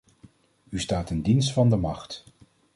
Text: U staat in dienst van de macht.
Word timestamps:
U 0.69 0.79
staat 0.79 1.09
in 1.09 1.21
dienst 1.21 1.53
van 1.53 1.69
de 1.69 1.75
macht. 1.75 2.23